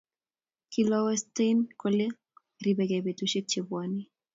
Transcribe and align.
kilosteiwon 0.71 1.57
kole 1.81 2.05
ribegei 2.63 3.05
betusiek 3.05 3.45
chebwoni 3.51 4.01